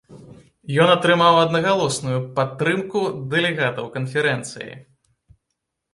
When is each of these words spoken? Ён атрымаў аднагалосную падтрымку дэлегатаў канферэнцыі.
Ён 0.85 0.89
атрымаў 0.93 1.35
аднагалосную 1.41 2.15
падтрымку 2.39 2.99
дэлегатаў 3.35 3.85
канферэнцыі. 3.99 4.71